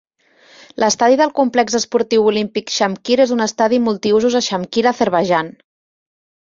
[0.83, 5.55] L'estadi del complex esportiu olímpic Shamkir és un estadi multi-usos a Shamkir, Azerbaijan.